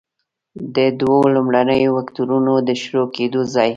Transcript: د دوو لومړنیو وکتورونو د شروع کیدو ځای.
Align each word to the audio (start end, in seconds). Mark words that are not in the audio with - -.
د 0.75 0.77
دوو 0.99 1.19
لومړنیو 1.35 1.89
وکتورونو 1.97 2.53
د 2.67 2.69
شروع 2.81 3.07
کیدو 3.15 3.41
ځای. 3.53 3.69